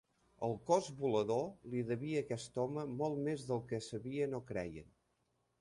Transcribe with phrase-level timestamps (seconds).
[0.45, 1.43] El Cos Volador
[1.73, 4.93] li devia a aquest home molt més del que sabien o creien.